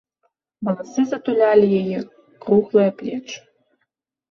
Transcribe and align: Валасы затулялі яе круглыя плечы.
Валасы 0.69 1.01
затулялі 1.11 1.67
яе 1.81 1.99
круглыя 2.47 2.89
плечы. 3.05 3.37